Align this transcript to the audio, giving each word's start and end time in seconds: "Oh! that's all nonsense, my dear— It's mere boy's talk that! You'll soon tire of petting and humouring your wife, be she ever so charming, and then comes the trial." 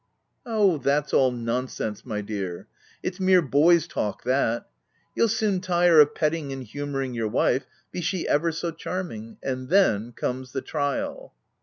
"Oh! 0.57 0.79
that's 0.79 1.13
all 1.13 1.31
nonsense, 1.31 2.07
my 2.07 2.21
dear— 2.21 2.65
It's 3.03 3.19
mere 3.19 3.43
boy's 3.43 3.85
talk 3.85 4.23
that! 4.23 4.67
You'll 5.15 5.27
soon 5.27 5.59
tire 5.61 5.99
of 5.99 6.15
petting 6.15 6.51
and 6.51 6.63
humouring 6.63 7.13
your 7.13 7.27
wife, 7.27 7.67
be 7.91 8.01
she 8.01 8.27
ever 8.27 8.51
so 8.51 8.71
charming, 8.71 9.37
and 9.43 9.69
then 9.69 10.11
comes 10.13 10.53
the 10.53 10.61
trial." 10.61 11.35